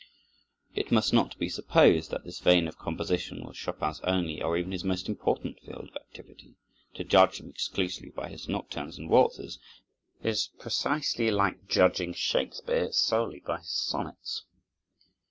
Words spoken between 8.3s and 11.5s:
nocturnes and waltzes is precisely